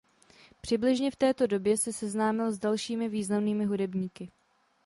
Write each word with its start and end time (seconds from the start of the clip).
Přibližně 0.61 1.11
v 1.11 1.15
této 1.15 1.47
době 1.47 1.77
se 1.77 1.93
seznámil 1.93 2.51
s 2.51 2.59
dalšími 2.59 3.09
významnými 3.09 3.65
hudebníky. 3.65 4.31